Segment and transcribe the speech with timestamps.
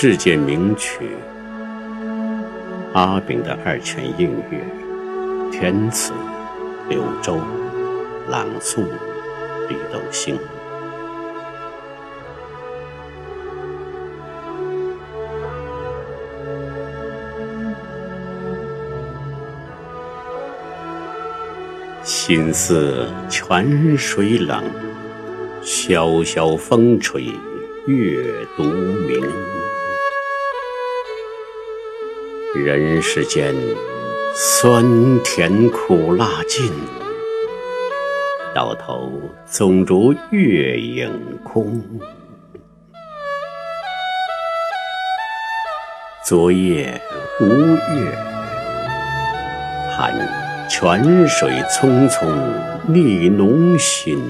[0.00, 1.08] 世界名曲，
[2.92, 4.64] 阿炳的二泉映月，
[5.50, 6.12] 填词
[6.88, 7.40] 柳州，
[8.28, 8.84] 朗诵
[9.68, 10.38] 李斗星。
[22.04, 24.62] 心似泉水冷，
[25.60, 27.24] 潇潇风吹
[27.88, 28.22] 月
[28.56, 29.20] 独明。
[32.64, 33.54] 人世间
[34.34, 34.84] 酸
[35.22, 36.70] 甜苦辣尽，
[38.54, 39.12] 到头
[39.46, 41.10] 总如月影
[41.44, 41.82] 空。
[46.24, 47.00] 昨夜
[47.40, 48.18] 无月，
[49.96, 50.14] 叹。
[50.70, 52.28] 泉水匆匆
[52.86, 54.22] 逆浓心，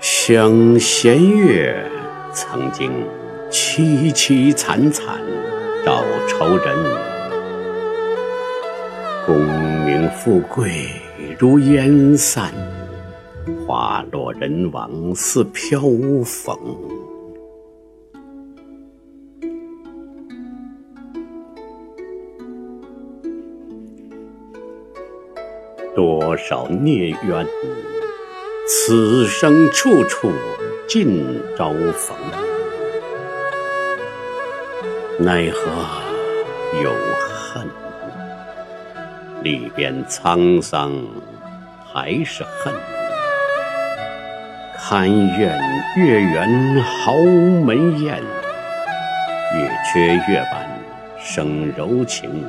[0.00, 1.84] 想弦月
[2.32, 2.92] 曾经
[3.48, 5.20] 凄凄惨惨
[5.84, 6.76] 找仇人，
[9.24, 9.36] 功
[9.84, 10.88] 名富贵
[11.38, 12.52] 如烟散，
[13.64, 15.80] 花落人亡似飘
[16.24, 16.58] 风。
[25.94, 27.46] 多少孽缘，
[28.66, 30.30] 此生处处
[30.88, 32.16] 尽朝逢。
[35.18, 35.70] 奈何
[36.82, 36.92] 有
[37.24, 37.66] 恨，
[39.42, 40.92] 历遍沧桑
[41.82, 42.74] 还是恨。
[44.76, 45.58] 堪怨
[45.96, 48.22] 月圆豪门宴，
[49.54, 50.68] 月缺月半
[51.18, 52.44] 生柔情。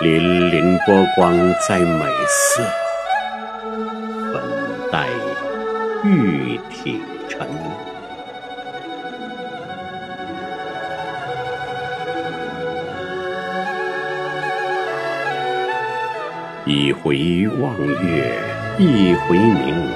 [0.00, 0.18] 粼
[0.50, 1.36] 粼波光
[1.68, 2.62] 在美色，
[4.32, 4.42] 粉
[4.90, 5.06] 黛
[6.04, 7.46] 玉体沉。
[16.68, 18.40] 一回望月
[18.76, 19.88] 一回明，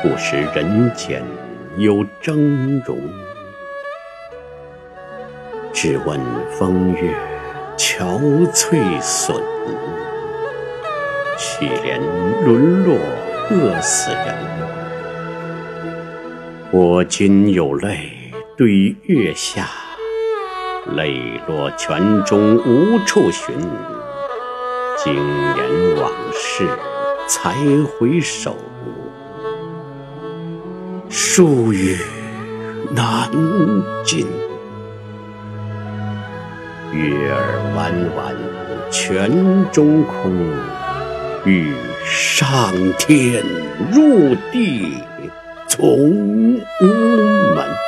[0.00, 1.20] 不识人间
[1.78, 2.96] 有峥嵘。
[5.72, 6.20] 只问
[6.56, 7.12] 风月。
[7.76, 8.18] 憔
[8.52, 9.36] 悴损，
[11.36, 12.00] 岂怜
[12.44, 12.96] 沦落
[13.50, 14.34] 饿死人。
[16.72, 18.10] 我今有泪
[18.56, 19.68] 对月下，
[20.96, 23.54] 泪落泉中无处寻。
[25.04, 25.56] 经年
[26.02, 26.68] 往事
[27.28, 27.54] 才
[27.86, 28.56] 回首，
[31.08, 31.96] 数语
[32.90, 33.30] 难
[34.04, 34.26] 尽。
[36.92, 38.34] 月儿弯弯，
[38.90, 39.30] 泉
[39.70, 40.32] 中空。
[41.44, 41.72] 欲
[42.04, 43.44] 上天
[43.92, 45.00] 入地
[45.68, 46.86] 从无
[47.54, 47.87] 门。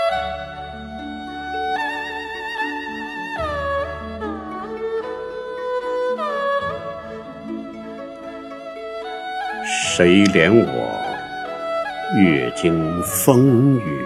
[10.02, 10.98] 谁怜我
[12.16, 14.02] 月经风雨？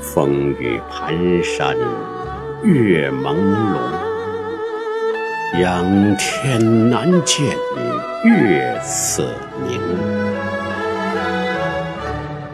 [0.00, 1.12] 风雨盘
[1.42, 1.76] 山，
[2.62, 3.76] 月朦胧，
[5.60, 7.46] 仰天难见
[8.22, 9.24] 月色
[9.66, 9.80] 明。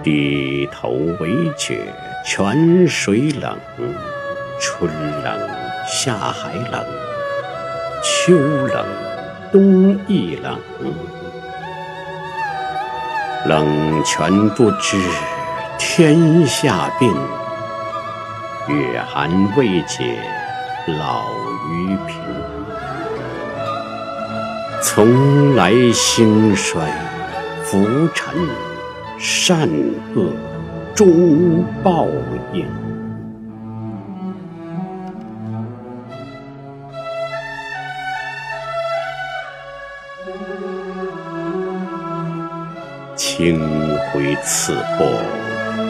[0.02, 0.88] 低头
[1.20, 1.80] 唯觉
[2.24, 3.58] 泉水冷，
[4.58, 4.90] 春
[5.22, 5.38] 冷
[5.86, 6.82] 夏还冷，
[8.02, 8.32] 秋
[8.68, 8.86] 冷
[9.54, 10.58] 冬亦冷。
[13.46, 15.00] 冷泉不知
[15.78, 17.14] 天下病。
[18.66, 20.18] 月寒未解
[20.98, 21.26] 老
[21.70, 22.16] 余平，
[24.82, 26.90] 从来兴衰
[27.62, 28.34] 浮沉，
[29.20, 29.68] 善
[30.16, 30.32] 恶
[30.96, 32.08] 终报
[32.52, 32.66] 应。
[43.16, 43.60] 清
[44.06, 45.06] 辉刺破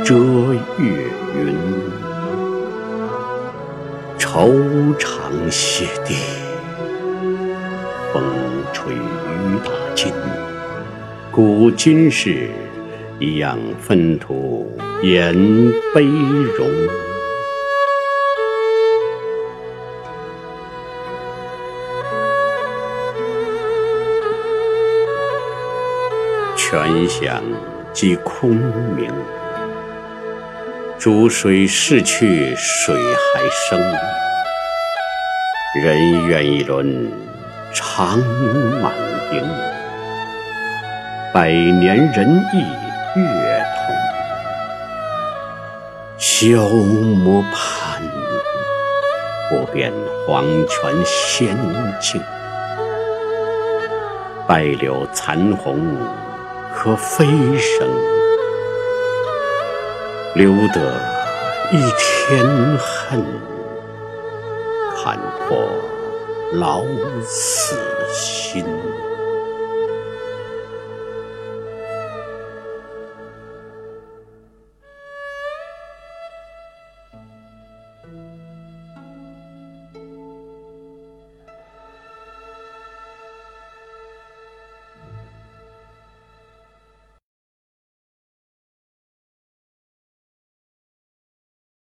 [0.05, 0.15] 遮
[0.79, 1.57] 月云。
[4.19, 4.51] 愁
[4.99, 6.17] 肠泻地，
[8.13, 8.23] 风
[8.73, 8.99] 吹雨
[9.65, 10.13] 打尽。
[11.31, 12.49] 古今事
[13.21, 15.33] 一样粪土掩
[15.95, 17.04] 悲容。
[26.57, 27.43] 泉响
[27.93, 28.51] 即空
[28.97, 29.13] 明，
[30.99, 33.81] 逐水逝去，水还生。
[35.83, 37.11] 人愿一轮
[37.73, 38.19] 长
[38.81, 38.95] 满
[39.33, 39.43] 盈，
[41.33, 42.61] 百年人意
[43.19, 43.95] 月同。
[46.17, 48.01] 消磨盼，
[49.51, 49.93] 不辨
[50.27, 51.57] 黄泉仙
[52.01, 52.23] 境。
[54.47, 55.81] 败柳残红
[56.85, 57.25] 可飞
[57.57, 57.89] 升，
[60.35, 61.01] 留得
[61.73, 62.45] 一天
[62.77, 63.25] 恨，
[64.95, 65.67] 看破
[66.53, 66.85] 老
[67.23, 67.75] 死
[68.13, 68.67] 心。